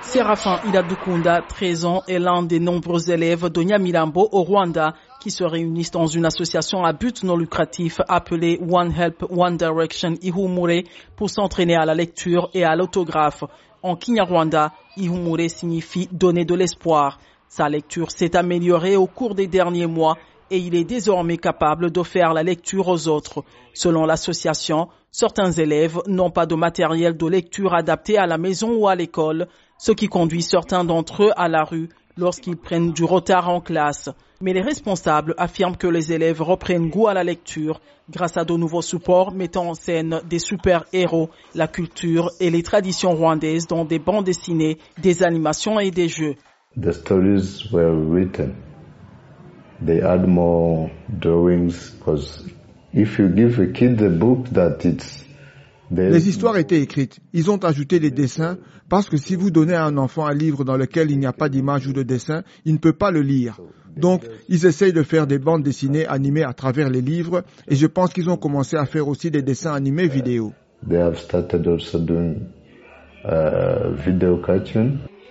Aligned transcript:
Séraphin 0.00 0.58
Iladukunda, 0.64 1.42
13 1.42 1.84
ans, 1.84 2.02
est 2.08 2.18
l'un 2.18 2.42
des 2.42 2.58
nombreux 2.58 3.10
élèves 3.10 3.48
de 3.48 3.62
Nyamirambo 3.62 4.28
au 4.32 4.42
Rwanda 4.42 4.94
qui 5.20 5.30
se 5.30 5.44
réunissent 5.44 5.90
dans 5.90 6.06
une 6.06 6.24
association 6.24 6.84
à 6.84 6.92
but 6.92 7.22
non 7.22 7.36
lucratif 7.36 8.00
appelée 8.08 8.58
One 8.68 8.92
Help, 8.92 9.24
One 9.30 9.56
Direction 9.56 10.14
Ihumure 10.22 10.82
pour 11.16 11.30
s'entraîner 11.30 11.76
à 11.76 11.84
la 11.84 11.94
lecture 11.94 12.48
et 12.54 12.64
à 12.64 12.74
l'autographe. 12.74 13.44
En 13.82 13.94
Kinyarwanda, 13.94 14.72
Ihumure 14.96 15.48
signifie 15.50 16.08
donner 16.10 16.44
de 16.44 16.54
l'espoir. 16.54 17.20
Sa 17.46 17.68
lecture 17.68 18.10
s'est 18.10 18.36
améliorée 18.36 18.96
au 18.96 19.06
cours 19.06 19.34
des 19.34 19.46
derniers 19.46 19.86
mois 19.86 20.16
et 20.50 20.58
il 20.58 20.74
est 20.74 20.84
désormais 20.84 21.36
capable 21.36 21.90
de 21.90 22.02
faire 22.02 22.32
la 22.32 22.42
lecture 22.42 22.88
aux 22.88 23.08
autres. 23.08 23.44
Selon 23.74 24.04
l'association, 24.04 24.88
certains 25.10 25.52
élèves 25.52 25.98
n'ont 26.06 26.30
pas 26.30 26.46
de 26.46 26.54
matériel 26.54 27.16
de 27.16 27.26
lecture 27.26 27.74
adapté 27.74 28.18
à 28.18 28.26
la 28.26 28.38
maison 28.38 28.74
ou 28.74 28.88
à 28.88 28.94
l'école, 28.94 29.46
ce 29.78 29.92
qui 29.92 30.08
conduit 30.08 30.42
certains 30.42 30.84
d'entre 30.84 31.24
eux 31.24 31.32
à 31.36 31.48
la 31.48 31.64
rue 31.64 31.88
lorsqu'ils 32.16 32.56
prennent 32.56 32.92
du 32.92 33.04
retard 33.04 33.48
en 33.48 33.60
classe. 33.60 34.10
Mais 34.40 34.52
les 34.52 34.62
responsables 34.62 35.34
affirment 35.38 35.76
que 35.76 35.86
les 35.86 36.12
élèves 36.12 36.42
reprennent 36.42 36.90
goût 36.90 37.08
à 37.08 37.14
la 37.14 37.24
lecture 37.24 37.80
grâce 38.10 38.36
à 38.36 38.44
de 38.44 38.54
nouveaux 38.54 38.82
supports 38.82 39.32
mettant 39.32 39.68
en 39.68 39.74
scène 39.74 40.20
des 40.28 40.38
super-héros, 40.38 41.30
la 41.54 41.68
culture 41.68 42.30
et 42.40 42.50
les 42.50 42.62
traditions 42.62 43.10
rwandaises 43.10 43.66
dans 43.66 43.84
des 43.84 43.98
bandes 43.98 44.24
dessinées, 44.24 44.78
des 45.00 45.22
animations 45.22 45.78
et 45.78 45.90
des 45.90 46.08
jeux. 46.08 46.34
The 46.80 46.92
stories. 46.92 47.68
They 49.82 50.02
add 50.02 50.26
more 50.26 50.90
drawings 51.18 51.90
because 51.90 52.44
if 52.92 53.18
you 53.18 53.28
give 53.28 53.58
a 53.58 53.66
kid 53.68 54.00
a 54.02 54.10
book 54.10 54.48
that 54.50 54.84
it's 54.84 55.24
les 55.90 56.28
histoires 56.28 56.56
étaient 56.56 56.80
écrites. 56.80 57.18
Ils 57.32 57.50
ont 57.50 57.58
ajouté 57.64 57.98
les 57.98 58.10
dessins 58.10 58.58
parce 58.88 59.08
que 59.08 59.16
si 59.16 59.34
vous 59.34 59.50
donnez 59.50 59.74
à 59.74 59.84
un 59.84 59.96
enfant 59.96 60.26
un 60.26 60.34
livre 60.34 60.64
dans 60.64 60.76
lequel 60.76 61.10
il 61.10 61.18
n'y 61.18 61.26
a 61.26 61.32
pas 61.32 61.48
d'image 61.48 61.86
ou 61.88 61.92
de 61.92 62.02
dessin, 62.02 62.42
il 62.64 62.74
ne 62.74 62.78
peut 62.78 62.92
pas 62.92 63.10
le 63.10 63.22
lire. 63.22 63.58
Donc, 63.96 64.24
ils 64.48 64.66
essayent 64.66 64.92
de 64.92 65.02
faire 65.02 65.26
des 65.26 65.38
bandes 65.38 65.64
dessinées 65.64 66.06
animées 66.06 66.44
à 66.44 66.52
travers 66.52 66.90
les 66.90 67.00
livres 67.00 67.42
et 67.68 67.74
je 67.74 67.86
pense 67.86 68.12
qu'ils 68.12 68.30
ont 68.30 68.36
commencé 68.36 68.76
à 68.76 68.86
faire 68.86 69.08
aussi 69.08 69.30
des 69.30 69.42
dessins 69.42 69.72
animés 69.74 70.06
vidéo. 70.06 70.52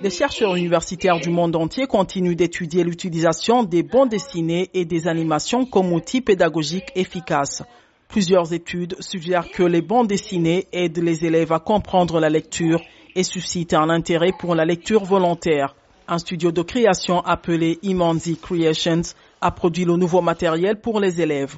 Les 0.00 0.10
chercheurs 0.10 0.54
universitaires 0.54 1.18
du 1.18 1.28
monde 1.28 1.56
entier 1.56 1.88
continuent 1.88 2.36
d'étudier 2.36 2.84
l'utilisation 2.84 3.64
des 3.64 3.82
bandes 3.82 4.10
dessinées 4.10 4.70
et 4.72 4.84
des 4.84 5.08
animations 5.08 5.66
comme 5.66 5.92
outil 5.92 6.20
pédagogique 6.20 6.92
efficace. 6.94 7.64
Plusieurs 8.06 8.52
études 8.52 8.94
suggèrent 9.00 9.50
que 9.50 9.64
les 9.64 9.82
bandes 9.82 10.06
dessinées 10.06 10.68
aident 10.72 11.02
les 11.02 11.24
élèves 11.24 11.52
à 11.52 11.58
comprendre 11.58 12.20
la 12.20 12.30
lecture 12.30 12.80
et 13.16 13.24
suscitent 13.24 13.74
un 13.74 13.90
intérêt 13.90 14.30
pour 14.38 14.54
la 14.54 14.64
lecture 14.64 15.02
volontaire. 15.02 15.74
Un 16.06 16.18
studio 16.18 16.52
de 16.52 16.62
création 16.62 17.20
appelé 17.22 17.80
Imanzi 17.82 18.36
Creations 18.36 19.02
a 19.40 19.50
produit 19.50 19.84
le 19.84 19.96
nouveau 19.96 20.20
matériel 20.20 20.80
pour 20.80 21.00
les 21.00 21.20
élèves. 21.20 21.56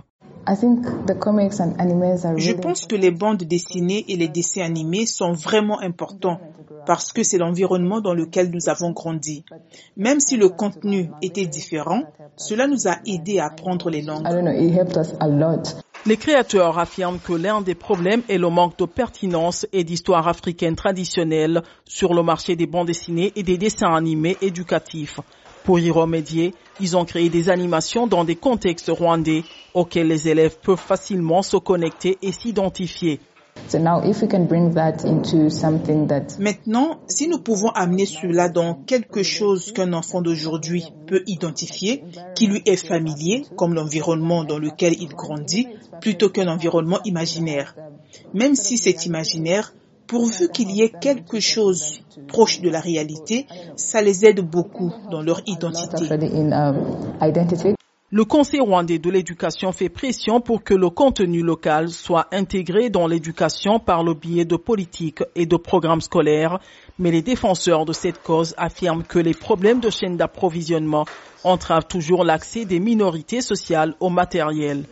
Je 2.38 2.52
pense 2.54 2.86
que 2.86 2.96
les 2.96 3.10
bandes 3.10 3.42
dessinées 3.44 4.06
et 4.08 4.16
les 4.16 4.28
dessins 4.28 4.62
animés 4.62 5.04
sont 5.04 5.32
vraiment 5.32 5.78
importants 5.80 6.40
parce 6.90 7.12
que 7.12 7.22
c'est 7.22 7.38
l'environnement 7.38 8.00
dans 8.00 8.14
lequel 8.14 8.50
nous 8.50 8.68
avons 8.68 8.90
grandi. 8.90 9.44
Même 9.96 10.18
si 10.18 10.36
le 10.36 10.48
contenu 10.48 11.08
était 11.22 11.46
différent, 11.46 12.02
cela 12.36 12.66
nous 12.66 12.88
a 12.88 12.96
aidé 13.06 13.38
à 13.38 13.46
apprendre 13.46 13.90
les 13.90 14.02
langues. 14.02 14.26
Les 16.04 16.16
créateurs 16.16 16.80
affirment 16.80 17.20
que 17.20 17.32
l'un 17.32 17.60
des 17.60 17.76
problèmes 17.76 18.22
est 18.28 18.38
le 18.38 18.48
manque 18.48 18.76
de 18.76 18.86
pertinence 18.86 19.68
et 19.72 19.84
d'histoire 19.84 20.26
africaine 20.26 20.74
traditionnelle 20.74 21.62
sur 21.84 22.12
le 22.12 22.24
marché 22.24 22.56
des 22.56 22.66
bandes 22.66 22.88
dessinées 22.88 23.32
et 23.36 23.44
des 23.44 23.56
dessins 23.56 23.94
animés 23.94 24.36
éducatifs. 24.42 25.20
Pour 25.62 25.78
y 25.78 25.92
remédier, 25.92 26.54
ils 26.80 26.96
ont 26.96 27.04
créé 27.04 27.28
des 27.28 27.50
animations 27.50 28.08
dans 28.08 28.24
des 28.24 28.34
contextes 28.34 28.90
rwandais 28.90 29.44
auxquels 29.74 30.08
les 30.08 30.28
élèves 30.28 30.58
peuvent 30.60 30.76
facilement 30.76 31.42
se 31.42 31.56
connecter 31.56 32.18
et 32.22 32.32
s'identifier. 32.32 33.20
Maintenant, 36.38 37.00
si 37.06 37.28
nous 37.28 37.38
pouvons 37.38 37.68
amener 37.70 38.06
cela 38.06 38.48
dans 38.48 38.74
quelque 38.74 39.22
chose 39.22 39.72
qu'un 39.72 39.92
enfant 39.92 40.22
d'aujourd'hui 40.22 40.84
peut 41.06 41.22
identifier, 41.26 42.02
qui 42.34 42.46
lui 42.46 42.62
est 42.66 42.76
familier, 42.76 43.44
comme 43.56 43.74
l'environnement 43.74 44.44
dans 44.44 44.58
lequel 44.58 44.94
il 45.00 45.08
grandit, 45.08 45.68
plutôt 46.00 46.30
qu'un 46.30 46.48
environnement 46.48 46.98
imaginaire. 47.04 47.76
Même 48.34 48.54
si 48.54 48.76
c'est 48.76 49.06
imaginaire, 49.06 49.72
pourvu 50.08 50.48
qu'il 50.48 50.72
y 50.72 50.82
ait 50.82 50.92
quelque 51.00 51.38
chose 51.38 52.02
proche 52.26 52.60
de 52.60 52.68
la 52.68 52.80
réalité, 52.80 53.46
ça 53.76 54.02
les 54.02 54.24
aide 54.24 54.40
beaucoup 54.40 54.92
dans 55.10 55.22
leur 55.22 55.40
identité. 55.46 56.08
Le 58.12 58.24
Conseil 58.24 58.58
rwandais 58.58 58.98
de 58.98 59.08
l'éducation 59.08 59.70
fait 59.70 59.88
pression 59.88 60.40
pour 60.40 60.64
que 60.64 60.74
le 60.74 60.90
contenu 60.90 61.42
local 61.42 61.90
soit 61.90 62.26
intégré 62.32 62.90
dans 62.90 63.06
l'éducation 63.06 63.78
par 63.78 64.02
le 64.02 64.14
biais 64.14 64.44
de 64.44 64.56
politiques 64.56 65.22
et 65.36 65.46
de 65.46 65.56
programmes 65.56 66.00
scolaires, 66.00 66.58
mais 66.98 67.12
les 67.12 67.22
défenseurs 67.22 67.84
de 67.84 67.92
cette 67.92 68.20
cause 68.20 68.52
affirment 68.58 69.04
que 69.04 69.20
les 69.20 69.32
problèmes 69.32 69.78
de 69.78 69.90
chaîne 69.90 70.16
d'approvisionnement 70.16 71.04
entravent 71.44 71.86
toujours 71.86 72.24
l'accès 72.24 72.64
des 72.64 72.80
minorités 72.80 73.42
sociales 73.42 73.94
au 74.00 74.08
matériel. 74.08 74.86